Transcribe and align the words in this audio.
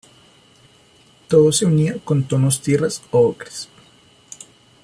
Todo 1.27 1.51
se 1.51 1.67
unía 1.67 1.95
con 2.03 2.23
tonos 2.23 2.61
tierras 2.63 3.03
o 3.11 3.19
ocres. 3.19 3.69